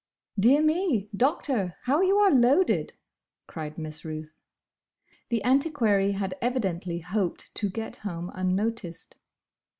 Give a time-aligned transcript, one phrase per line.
[0.39, 1.75] "Dear me, Doctor!
[1.83, 2.93] How you are loaded!"
[3.45, 4.33] cried Miss Ruth.
[5.29, 9.15] The antiquary had evidently hoped to get home unnoticed.